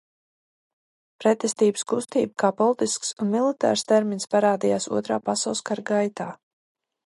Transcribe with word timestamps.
Pretestības 1.23 1.85
kustība 1.93 2.33
kā 2.43 2.49
politisks 2.63 3.13
un 3.25 3.31
militārs 3.35 3.87
termins 3.93 4.29
parādījās 4.35 4.91
Otrā 5.01 5.23
pasaules 5.31 5.63
kara 5.71 5.89
gaitā. 5.95 6.33